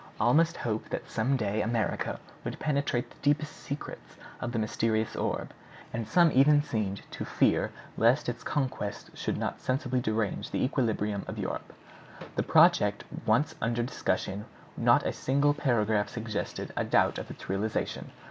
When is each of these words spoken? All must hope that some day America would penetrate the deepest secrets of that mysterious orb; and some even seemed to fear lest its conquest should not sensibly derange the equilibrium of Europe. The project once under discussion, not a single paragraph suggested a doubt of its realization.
All 0.19 0.33
must 0.33 0.57
hope 0.57 0.89
that 0.89 1.07
some 1.11 1.37
day 1.37 1.61
America 1.61 2.19
would 2.43 2.57
penetrate 2.57 3.07
the 3.11 3.15
deepest 3.21 3.55
secrets 3.55 4.15
of 4.39 4.51
that 4.51 4.57
mysterious 4.57 5.15
orb; 5.15 5.53
and 5.93 6.07
some 6.07 6.31
even 6.33 6.63
seemed 6.63 7.03
to 7.11 7.23
fear 7.23 7.69
lest 7.97 8.27
its 8.27 8.43
conquest 8.43 9.15
should 9.15 9.37
not 9.37 9.61
sensibly 9.61 9.99
derange 10.01 10.49
the 10.49 10.63
equilibrium 10.65 11.23
of 11.27 11.37
Europe. 11.37 11.71
The 12.35 12.41
project 12.41 13.03
once 13.27 13.53
under 13.61 13.83
discussion, 13.83 14.45
not 14.75 15.05
a 15.05 15.13
single 15.13 15.53
paragraph 15.53 16.09
suggested 16.09 16.73
a 16.75 16.83
doubt 16.83 17.19
of 17.19 17.29
its 17.29 17.47
realization. 17.47 18.09